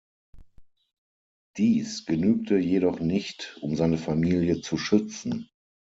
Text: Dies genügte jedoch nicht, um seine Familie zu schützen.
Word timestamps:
Dies 1.57 2.07
genügte 2.07 2.57
jedoch 2.57 2.99
nicht, 2.99 3.59
um 3.61 3.75
seine 3.75 3.99
Familie 3.99 4.59
zu 4.61 4.75
schützen. 4.79 5.47